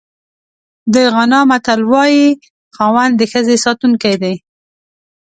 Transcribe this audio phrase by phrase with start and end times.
[0.93, 2.27] د غانا متل وایي
[2.75, 4.35] خاوند د ښځې ساتونکی دی.